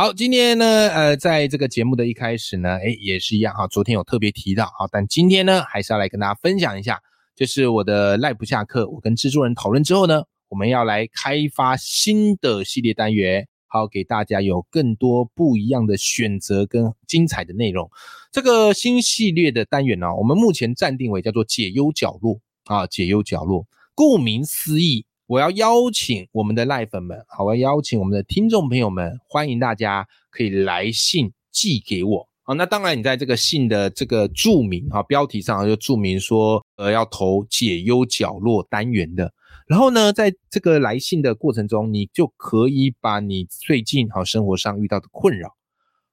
[0.00, 6.98] 好，今天呢，呃，在这个节目的一开始呢，诶，也是一样哈，昨天有特别提到哈，但今天呢，还是要来跟大家分享一下，
[7.36, 17.90] 就是我的 Live 不下课，我跟制作人讨论之后呢，我们要来开发新的系列单元，好给大家有更多不一样的选择跟精彩的内容。
[18.32, 23.66] 这个新系列的单元呢、我们目前暂定为叫做解忧角落啊，解忧角落。
[23.94, 32.28] 顾名思义，我要邀请我们的赖粉们，好，我要邀请我们的听众朋友们，欢迎大家可以来信寄给我。
[32.42, 39.32] 好，那当然，你在这个信的这个注明哈标题上就注明说，呃，要投解忧角落单元的。
[39.68, 45.54] 然后呢，在这个来信的过程中，你就可以把你最近好生活上遇到的困扰。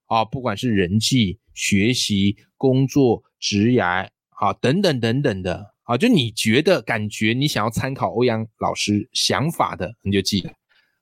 [0.06, 10.54] 啊，不管是人际、学习、工作、职涯，啊等等等等的，啊，就你觉得感觉你想要参考欧阳老师想法的，你就寄来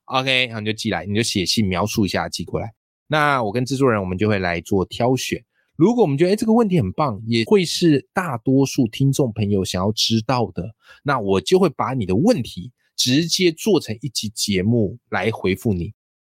[0.04, 2.72] ，OK，然后你就寄来，你就写信描述一下寄过来。
[3.08, 5.44] 那我跟制作人我们就会来做挑选。
[5.74, 10.64] 如果我们觉得哎这个问题很棒，也会是大多数听众朋友想要知道的，
[11.02, 15.92] 那我就会把你的问题直接做成一集节目来回复你。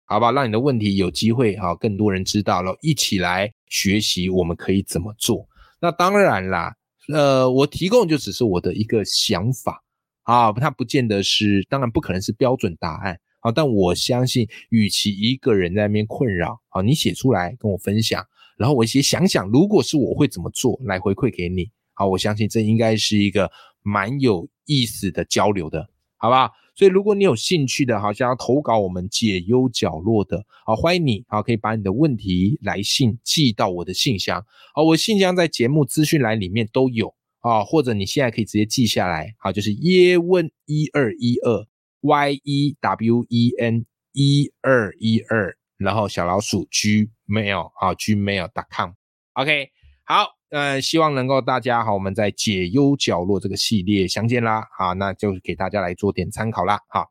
[0.06, 5.46] 好吧，让你的问题有机会哈，更多人知道了，一起来学习我们可以怎么做。
[5.82, 6.74] 那当然啦，
[7.14, 9.84] 呃，我提供就只是我的一个想法
[10.24, 13.52] 啊，它不见得是，当然不可能是标准答案啊。
[13.52, 18.26] 但我相信，与其一个人在那边困扰啊，你写出来跟我分享，
[18.58, 21.70] 然后我先想想，如果是我会怎么做来回馈给你。
[21.94, 23.50] 好，我相信这应该是一个
[23.82, 26.52] 蛮有意思的交流的，好不好？
[26.78, 34.46] 所以，如果你有兴趣的，好想要投稿我们解忧角落的，好欢迎你，好可以把你的问题来信寄到我的信箱，
[34.76, 41.66] 好，我信箱在节目资讯栏里面都有啊，或者你现在可以直接记下来，好，就是耶问一二一二
[42.02, 43.84] y e w e n
[44.14, 49.72] 一二一二，然后小老鼠 gmail 啊 gmail.com，OK，
[50.06, 50.37] 好。
[50.50, 57.06] 呃，希望能够大家好，我们在解忧角落这个系列相见啦，好，那就给大家来做点参考啦，好，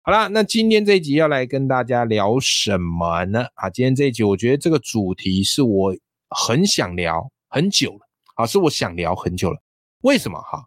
[0.00, 3.44] 好啦，那今天这一集要来跟大家聊什么呢？
[3.56, 5.94] 啊，今天这一集我觉得这个主题是我
[6.30, 9.58] 很想聊很久了，啊，是我想聊很久了，
[10.00, 10.64] 为什么哈？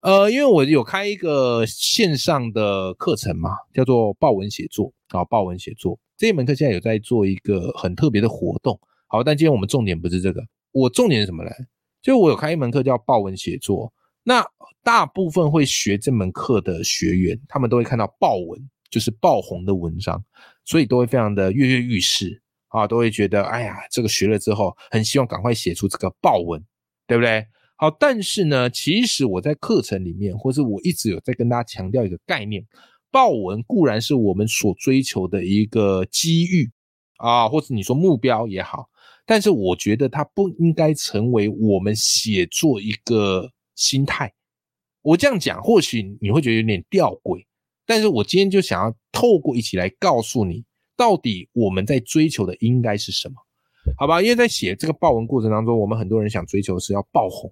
[0.00, 10.42] 呃，因为我有开一个线上的课程嘛，叫做报文写作啊，报文写作这一门课现在有在做一个很特别的活动，好，但今天我们重点不是这个。
[10.72, 11.50] 我重点是什么呢？
[12.02, 13.92] 就我有开一门课叫报文写作，
[14.24, 14.44] 那
[14.82, 18.60] 大部分会学这门课的学员，他们都会看到报文，
[18.90, 20.24] 就是爆红的文章，
[20.64, 26.60] 所以都会非常的跃跃欲试啊，都会觉得哎呀，这个学了之后，很希望赶快写出这个报文，
[27.06, 27.46] 对不对？
[27.76, 32.66] 好，但是呢，其实我在课程里面，或是我一直有在跟大家强调一个概念，
[33.10, 36.70] 报文固然是我们所追求的一个机遇
[37.18, 38.88] 啊，或者你说目标也好。
[39.32, 44.30] 但是我觉得它不应该成为我们写作一个心态。
[45.00, 47.46] 我这样讲，或许你会觉得有点吊诡，
[47.86, 50.66] 但是我今天就想要透过一起来告诉你，
[50.98, 53.36] 到底我们在追求的应该是什么？
[53.96, 54.20] 好吧？
[54.20, 57.50] 因为在写这个报文过程当中，我们很多人想追求的是要爆红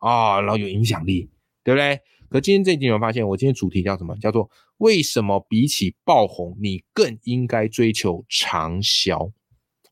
[0.00, 1.30] 啊，然后有影响力，
[1.64, 1.98] 对不对？
[2.28, 4.14] 可今天这一集有没有发现，我今天主题叫什么？
[4.18, 9.32] 叫做为什么比起爆红，你更应该追求长销？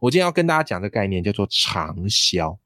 [0.00, 2.58] 我今天要跟大家讲的概念叫做长销，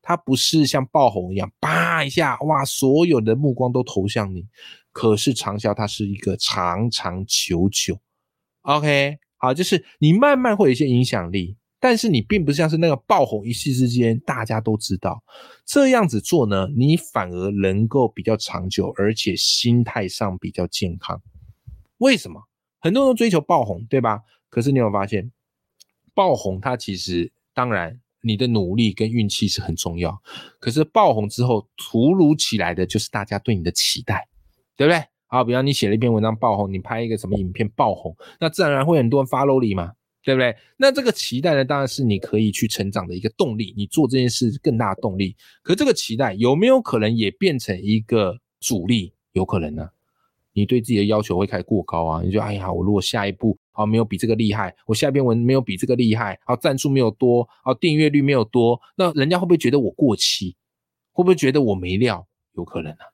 [0.00, 4.46] 它不是像爆红一样，叭一下，哇，所有的目光都投向你。
[4.90, 7.96] 可是长销它是一个长长久久
[8.62, 15.22] ，OK，好，就是你慢慢会有一些影响力，但是你并不像是那个爆红一夕之间大家都知道。
[15.66, 21.20] 这样子做呢，你反而能够比较长久，而且心态上比较健康。
[21.98, 22.42] 为什么？
[22.80, 24.22] 很多人都追求爆红，对吧？
[24.48, 25.30] 可是你有发现？
[26.18, 30.20] 爆红，它其实当然你的努力跟运气是很重要，
[30.58, 34.26] 可是爆红之后突如其来的就是大家对你的期待，
[34.76, 35.00] 对不对？
[35.28, 39.92] 好，比方你写了一篇文章爆红，你拍一个什么影片爆红，那自然而然会很多人 follow 你嘛，
[40.24, 40.56] 对不对？
[40.76, 45.36] 那这个期待呢，当然是你可以去成长的一个动力，你做这件事更大的动力。
[45.62, 49.14] 可这个期待有没有可能也变成一个阻力？
[49.34, 49.88] 有可能呢、
[50.58, 60.56] 你对自己的要求会开始过高啊，你就哎呀，我如果下一步好，没有比这个厉害，我下篇文没有比这个厉害，好，赞数没有多，好，订阅率没有多，那人家会不会觉得我过期？
[61.12, 62.26] 会不会觉得我没料？
[62.54, 63.06] 有可能啊，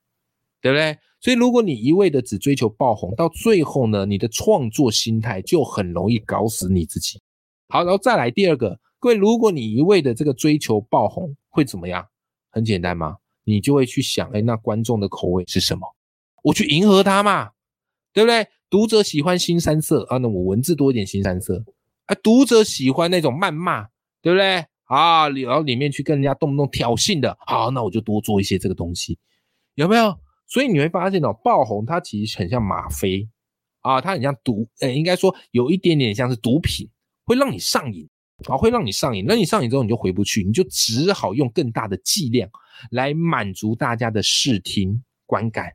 [0.59, 0.97] 对不对？
[1.21, 7.21] 所以如果你一味的只追求爆红，到最后呢，你的创作心态就很容易搞死你自己。
[7.69, 12.05] 好，然后再来第二个，各位，如果你一味的这个追求爆红，会怎么样？
[12.51, 15.94] 很简单嘛，你就会去想，哎，那观众的口味是什么？
[16.45, 17.53] 我去迎合他嘛，
[18.13, 18.47] 对不对？
[18.69, 21.65] 读者喜欢新三色啊，那我文字多一点新三色
[22.05, 22.15] 啊。
[22.21, 23.81] 读者喜欢那种谩骂，
[24.21, 24.63] 对不对？
[24.83, 29.17] 啊，然后里面去跟人家动不动挑衅的，好，那我就多做一些这个东西，
[29.73, 30.15] 有没有？
[30.45, 33.27] 所以你会发现哦，爆红它其实很像吗啡
[33.81, 36.87] 啊，它很像毒，呃，应该说有一点点像是毒品，
[37.25, 38.07] 会让你上瘾
[38.47, 39.25] 啊，会让你上瘾。
[39.27, 42.47] 那你上瘾之后你就回不去，你就只好用更大的剂量
[42.91, 45.73] 来满足大家的视听观感。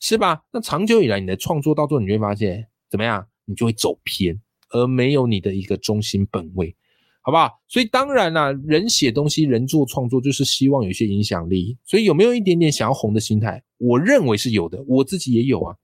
[0.00, 0.42] 是吧？
[0.52, 3.26] 那长久以来，你的创作到最后，你会发现怎么样？
[3.44, 4.40] 你就会走偏，
[4.70, 6.76] 而没有你的一个中心本位，
[7.22, 7.60] 好不好？
[7.66, 11.76] 所以当然啦，人写东西，人做创作，就是希望有一些影响力。
[11.84, 13.62] 所以有没有一点点想要红的心态？
[13.78, 15.76] 我认为是有的，我自己也有啊，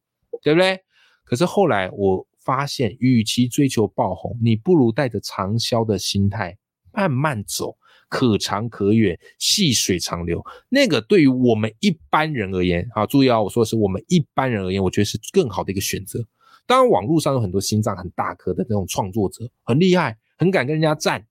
[0.42, 0.78] 对不对？
[1.24, 6.56] 可是后来我发现，与其追求爆红，你不如带着长销的心态
[6.92, 7.76] 慢慢走。
[8.08, 10.44] 可长可远，细水长流。
[10.68, 16.24] 那个对于我们一般人而言，啊，注意啊，我说的是我们一般人而言，我觉得是更好的一个选择。
[16.66, 21.26] 当然，网络上有很多心脏很大颗的那种创作者，很厉害，很敢跟人家战，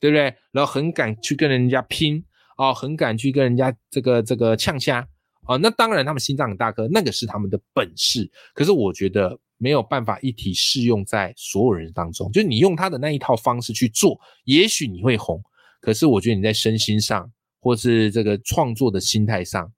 [0.00, 0.34] 对不对？
[0.52, 2.24] 然后很敢去跟人家拼，
[2.56, 5.06] 啊，很敢去跟人家这个这个呛虾，
[5.44, 8.30] 啊，那当然他们心脏很大颗，那个是他们的本事。
[8.54, 15.42] 可是我觉得没有办法一体适用在所有人当中，就是你用他的那一套方式去做，也许你会红。
[15.80, 17.30] 可是我觉得你在身心上，
[17.60, 19.72] 或是这个创作的心态上，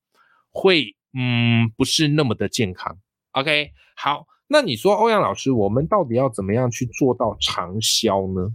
[0.51, 2.99] 会嗯不是那么的健康。
[3.33, 8.53] OK，好，那你说欧阳老师，我们到底要怎么样去做到长销呢？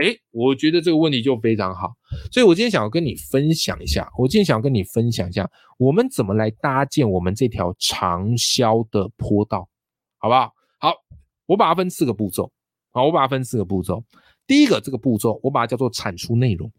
[0.00, 1.92] 哎，我觉得这个问题就非常好，
[2.30, 9.68] 所以我今天想要跟你分享一下，我今天想要跟你分享一下，我们怎么来搭建我们这条长销的坡道，
[10.18, 10.52] 好不好？
[10.78, 10.94] 好，
[11.46, 12.52] 我把它分四个步骤，
[12.92, 14.04] 好，我把它分四个步骤。
[14.46, 16.70] 第一个这个步骤，我把它叫做产出内容。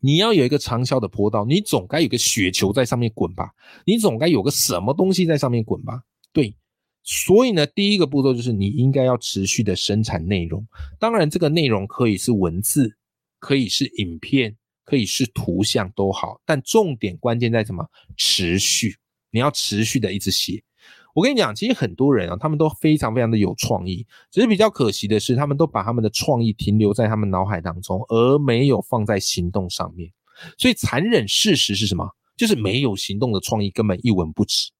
[0.00, 3.50] 你要有一个长销的坡道，你总该有个雪球在上面滚吧？
[3.84, 6.02] 你总该有个什么东西在上面滚吧？
[6.32, 6.54] 对，
[7.02, 10.66] 所以呢，第一个步骤就是你应该要持续的生产内容。
[10.98, 12.96] 当然，这个内容可以是文字，
[13.38, 16.40] 可以是影片，可以是图像都好。
[16.44, 17.84] 但重点关键在什么？
[18.16, 18.96] 持续，
[19.30, 20.62] 你要持续的一直写。
[21.16, 30.12] 我跟你讲，其实很多人啊，他们都非常非常的有创意，只是比较可惜的是，他们都把他们的创意停留在他们脑海当中，而没有放在行动上面。
[30.58, 32.06] 所以残忍事实是什么？
[32.36, 34.70] 就是没有行动的创意根本一文不值，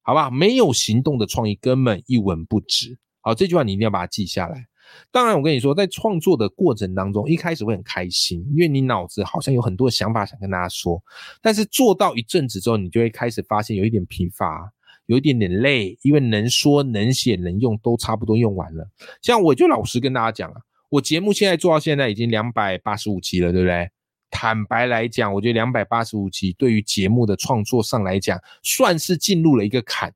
[0.00, 0.30] 好吧？
[0.30, 2.98] 没有行动的创意根本一文不值。
[3.20, 4.64] 好，这句话你一定要把它记下来。
[5.10, 11.02] 当然，我跟你说，在创作的过程当中，一开始会很开心，因为你脑子好像有很多想法想跟大家说，
[11.42, 14.72] 但是做到一阵子之后，你就会开始发现有一点疲乏。
[15.06, 18.88] 有一点点累，因为能说能写能用都差不多用完了。
[19.22, 20.60] 像我就老实跟大家讲啊，
[20.90, 23.88] 我节目现在做到现在已经两百八十五集了，对不对？
[24.28, 30.12] 坦白来讲，我觉得两百八十五集对于节目的创作上来讲，算是进入了一个坎，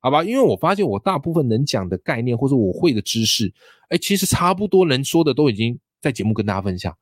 [0.00, 0.24] 好吧？
[0.24, 3.52] 因为我发现我大部分能讲的概念或者我会的知识，
[3.88, 6.92] 哎，其实差不多能说的都已经在节目跟大家分享，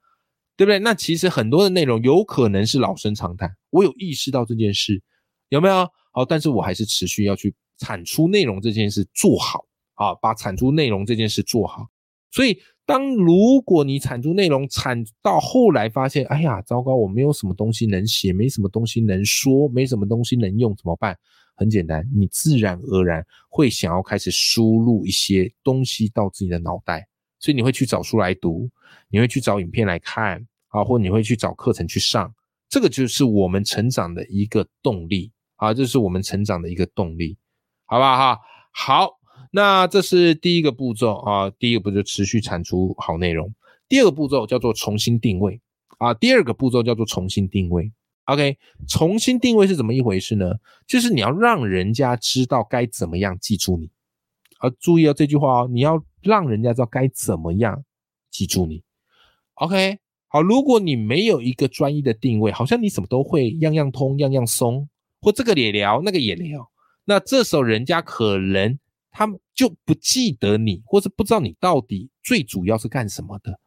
[0.56, 0.78] 对不对？
[0.78, 5.02] 那其实很多的内容有可能是老生常谈，我有意识到这件事，
[5.48, 5.88] 有没有？
[6.10, 9.64] 好，但是我还是持续要去产出内容这件事做好
[9.94, 11.86] 啊，把产出内容这件事做好。
[12.32, 21.18] 所以，当如果你产出内容产到后来发现，哎呀，糟糕，我没有什么东西能写，没什么东西能说，没什么东西能用，怎么办？
[21.56, 27.06] 很简单，你自然而然会想要开始输入一些东西到自己的脑袋，
[27.38, 28.70] 所以你会去找书来读，
[29.10, 32.32] 你会去找影片来看啊，或你会去找课程去上，
[32.68, 35.32] 这个就是我们成长的一个动力。
[35.60, 37.36] 啊，这是我们成长的一个动力，
[37.84, 38.40] 好不好哈？
[38.72, 39.10] 好，
[39.52, 41.50] 那这是第一个步骤啊。
[41.50, 43.54] 第一个步骤持续产出好内容，
[43.86, 45.60] 第二个步骤叫做重新定位
[45.98, 46.14] 啊。
[46.14, 47.92] 第二个步骤叫做重新定位。
[48.24, 48.56] OK，
[48.88, 50.54] 重新定位是怎么一回事呢？
[50.86, 53.90] 就是你要让人家知道该怎么样记住你。
[54.60, 57.84] 啊，注意哦这句话哦，你要让人家知道该怎么样
[58.30, 58.82] 记住你。
[59.54, 59.98] OK，
[60.28, 64.88] 好，如果你没有一个专一的定位，好像你什么都会，样样通，样样松。
[65.20, 66.70] 或这个也聊，那个也聊，
[67.04, 68.78] 那这时候人家可能
[69.10, 73.58] 他们就不记得你，或是不知道你到底最主要是干什么的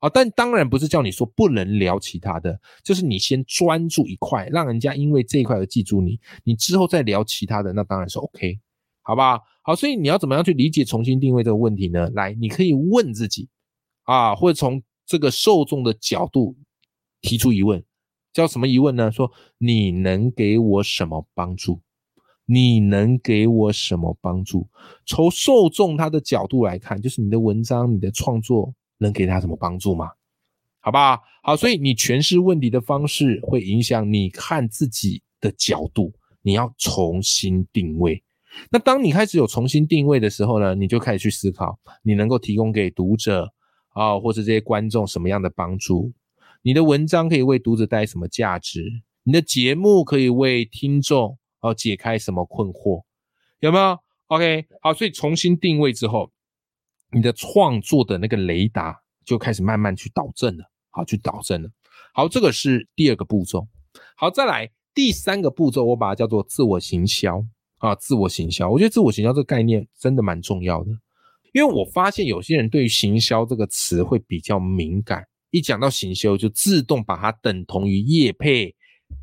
[0.00, 0.08] 啊。
[0.08, 8.58] 但当然不是叫你说不能聊其他的，就是你先专注一块，让人家因为这一块而记住你，你之后再聊其他的，那当然是 OK，
[9.02, 9.40] 好吧？
[9.62, 12.08] 好，所以你要怎么样去理解重新定位这个问题呢？
[12.10, 13.48] 来，你可以问自己
[14.04, 16.56] 啊，或者从这个受众的角度
[17.20, 17.84] 提出疑问，
[18.32, 19.10] 叫什么疑问呢？
[19.10, 21.80] 说你能给我什么帮助？
[22.50, 24.68] 你能给我什么帮助？
[25.04, 30.10] 从受众他的角度来看，就是你的文章、你的创作能给他什么帮助吗？
[30.80, 31.20] 好不好？
[31.42, 38.22] 好，所以你诠释问题的方式会影响你看自己的角度，你要重新定位。
[38.70, 43.52] 那当你开始有重新定位的时候呢，你就开始去思考，你能够提供给读者
[43.90, 46.10] 啊，或者这些观众什么样的帮助？
[46.68, 48.84] 你的文章可以为读者带来什么价值？
[49.22, 53.04] 你的节目可以为听众哦解开什么困惑？
[53.60, 56.30] 有没有？OK，好，所以重新定位之后，
[57.10, 58.94] 你的创作的那个雷达
[59.24, 61.70] 就开始慢慢去导正了，好，去导正了。
[62.12, 63.66] 好，这个是第二个步骤。
[64.14, 67.42] 好，再来第三个步骤，我把它叫做自我行销。
[67.78, 70.90] 啊，自我行销，我觉得自我行销这个概念真的蛮重要的，
[71.54, 78.74] 因为我发现有些人对于行销这个词会比较敏感，一讲到行销就自动把它等同于业配、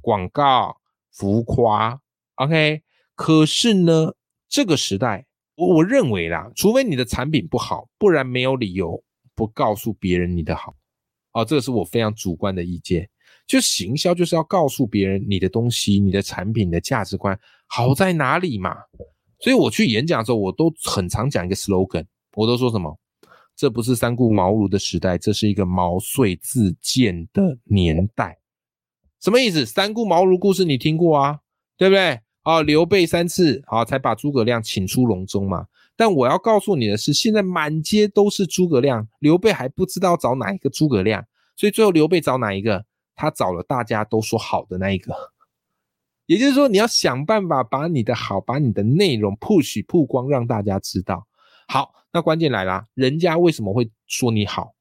[0.01, 0.77] 广告、
[1.11, 1.99] 浮夸。
[2.35, 2.81] OK，
[3.15, 4.13] 可是呢，
[4.49, 9.03] 这个时代，我我认为啦，除非你的产品不好，不然没有理由
[9.35, 10.75] 不告诉别人你的好。
[11.33, 13.09] 哦，这个是我非常主观的意见。
[13.45, 18.75] 就行销就是要告诉别人你的东西、你的产品的价值观好在哪里嘛。
[19.39, 22.97] 所以我去演讲的时候，我都很常讲一个 slogan，我都说什么？
[23.55, 28.37] 这不是三顾茅庐的时代，这是一个毛遂自荐的年代。
[29.21, 29.65] 什么意思？
[29.65, 31.39] 三顾茅庐故事你听过啊？
[31.77, 32.19] 对不对？
[32.43, 35.65] 啊，刘备三次啊才把诸葛亮请出隆中嘛。
[35.95, 42.85] 但我要告诉你的是，现在满街都是诸葛亮，刘备还不知道找哪一个诸葛亮，所以最后刘备找哪一个？
[43.17, 45.15] 他找了大家都说好的那一个，
[46.27, 51.25] 也就是说，你要想办法把你的好，把你的内容 push 曝光，让大家知道。
[51.69, 54.73] 好，那关键来啦，人家为什么会说你好？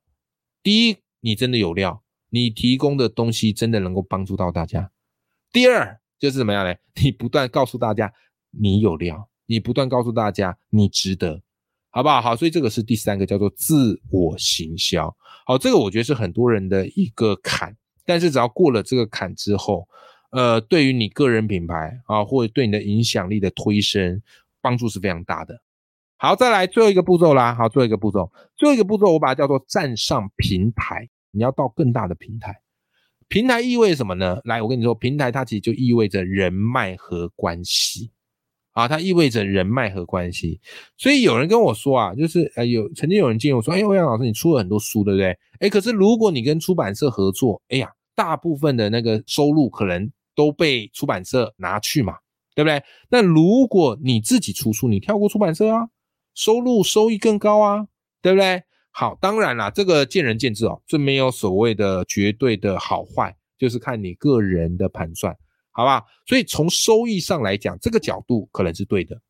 [0.62, 2.00] 第一，你真的有料，
[2.30, 4.92] 你提供的东西真的能够帮助到大家。
[5.50, 6.72] 第二，就是怎么样呢？
[7.02, 8.12] 你不断告诉大家
[8.52, 11.42] 你有料，你不断告诉大家你值得，
[11.90, 12.22] 好不好？
[12.22, 15.12] 好，所以这个是第三个，叫做自我行销。
[15.44, 17.76] 好，这个我觉得是很多人的一个坎。
[18.04, 19.88] 但是只要过了这个坎之后，
[20.30, 24.22] 呃，对于你个人品牌啊，或者对你的影响力的推升，
[24.60, 25.63] 帮助是非常大的。
[26.24, 27.54] 好，再来最后一个步骤啦。
[27.54, 31.06] 好，最后一个步骤，最后一个步骤我把它叫做站上平台。
[31.32, 32.62] 你要到更大的平台，
[33.28, 34.40] 平台意味什么呢？
[34.44, 38.10] 来，我跟你说，平台它其实就意味着人脉和关系。
[38.72, 40.58] 啊，它意味着人脉和关系，
[40.96, 45.36] 所以有人跟我说啊，就是呃有曾经有人建议我说，哎，欧阳老师，你出了很多书，对不对？
[45.60, 52.16] 哎，可是如果你跟出版社合作，哎呀，大部分的那个收入可能都被出版社拿去嘛，
[52.54, 52.82] 对不对？
[53.10, 55.86] 那如果你自己出书，你跳过出版社啊，
[56.34, 57.86] 收入收益更高啊，
[58.20, 58.62] 对不对？
[58.90, 65.36] 好，当然啦，这个见仁见智哦，这没有所谓的绝对的好坏，就是看你个人的盘算。
[65.72, 69.20] 好吧，所以从收益上来讲，这个角度可能是对的。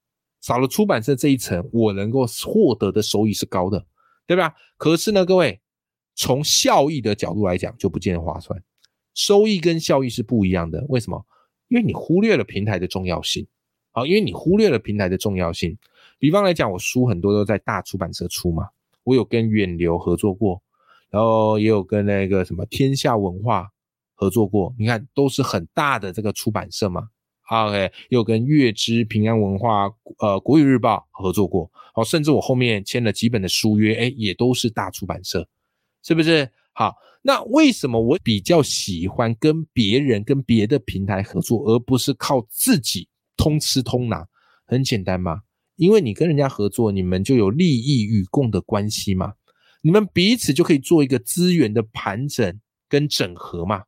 [0.43, 3.83] 少了出版社这一层，我能够获得的收益是高的，
[4.27, 4.55] 对吧？
[4.77, 5.59] 可是呢，各位，
[6.15, 8.63] 从效益的角度来讲，就不见得划算。
[9.15, 10.85] 收益跟效益是不一样的。
[10.91, 11.25] 为什么？
[11.69, 13.47] 因为你忽略了平台的重要性。
[13.93, 15.79] 好，因为你忽略了平台的重要性。
[16.25, 18.66] 比方来讲，我书很多都在大出版社出嘛，
[19.02, 20.62] 我有跟远流合作过，
[21.11, 23.69] 然后也有跟那个什么天下文化。
[24.14, 27.09] 合作过，你看都是很大的这个出版社嘛。
[27.50, 31.71] OK，又跟月之、平安文化、呃国语日报合作过。
[31.93, 35.47] 好，甚至我后面签了几本的书约，哎，也都是大出版社，
[36.02, 36.49] 是不是？
[36.73, 44.26] 好，那为什么我比较喜欢跟别人、跟别的平台合作，而不是靠自己通吃通拿？
[44.64, 45.43] 很简单嘛，
[45.76, 49.35] 因为你跟人家合作，你们就有利益与共的关系嘛，
[49.83, 53.85] 你们彼此就可以做一个资源的盘整跟整合嘛。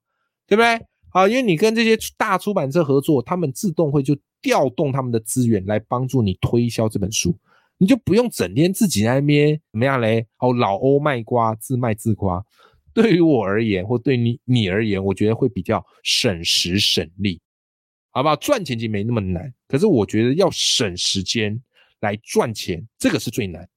[0.49, 0.87] 对不对？
[1.11, 7.37] 好，因为你跟这些大出版社合作，他们自动会就调动他们的资源来帮助你推销这本书，
[7.78, 10.25] 你就不用整天自己在那边怎么样嘞？
[10.38, 12.40] 哦，老欧卖瓜，自卖自夸。
[12.95, 17.40] 对于我而言，或对你你而言，我觉得会比较省时省力，
[18.12, 18.37] 好不好？
[18.37, 21.61] 赚钱其实没那么难，可是我觉得要省时间
[22.00, 23.69] 来赚钱，这个是最难。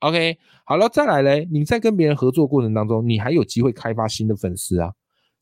[0.00, 4.92] OK，好了，再来嘞，你在跟别人合作过程当中，你还有机会开发新的粉丝啊。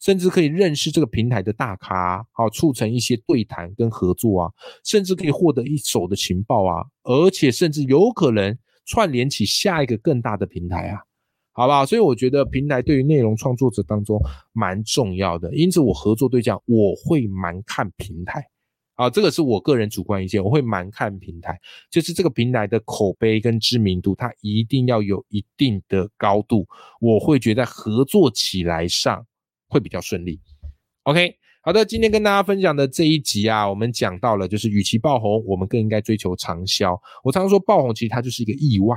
[0.00, 4.52] 甚至可以认识这个平台的大咖，好促成一些对谈跟合作啊，
[4.84, 8.54] 甚至可以获得一手的情报啊，而且甚至有可能
[8.84, 11.00] 串联起下一个更大的平台啊，
[11.52, 11.86] 好不好？
[11.86, 14.20] 所以我觉得平台对于内容创作者当中
[14.52, 18.46] 蛮重要的，因此我合作对象我会蛮看平台，
[18.96, 21.58] 啊，这个是我个人主观意见，我会蛮看平台，
[21.90, 26.66] 就是这个平台的口碑跟知名度，它一定要有一定的高度，
[27.00, 29.26] 我会觉得合作起来上
[29.68, 30.40] 会比较顺利。
[31.02, 36.96] OK，好的，今天跟大家分享的这一集啊，我们讲到了，就是与其爆红，我们更应该追求长销。
[37.24, 38.96] 我常常说爆红其实它就是一个意外，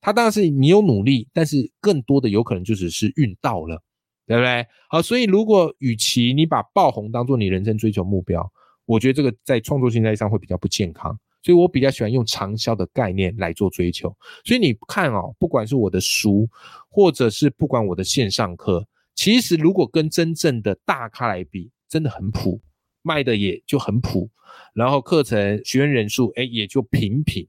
[0.00, 3.80] 它当然是你有努力，但是更多的有可能就只是运到了，
[4.26, 4.66] 对不对？
[4.88, 8.50] 好，所以如果与其你把爆红当做你人生追求目标，
[8.90, 14.12] 我觉得这个在创作心态上会比较不健康，所以我比较喜欢用长销的概念来做追求。
[14.44, 16.48] 所以你看哦，不管是我的书，
[16.88, 22.60] 或者是不管我的线上课，其实如果跟真正的大咖来比，真的很普，
[23.02, 24.28] 卖的也就很普，
[24.74, 27.46] 然后课程学员人数哎也就平平，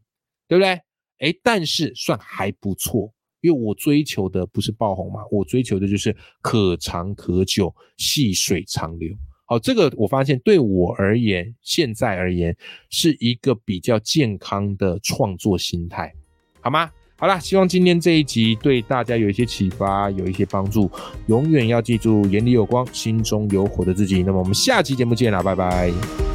[0.48, 0.80] 对不对？
[1.18, 9.12] 哎，但是算还不错，因为我追求的不是爆红嘛，我追求的就是可长可久，细水长流。
[9.52, 12.56] 好，这个我发现对我而言，现在而言
[12.90, 16.14] 是一个比较健康的创作心态，
[16.62, 16.90] 好吗？
[17.18, 20.90] 好啦，希望今天这一集对大家有一些启发，有一些帮助。
[21.28, 24.24] 永远要记住，眼里有光，心中有火的自己。
[24.24, 26.31] 那么我们下期节目见啦，拜拜。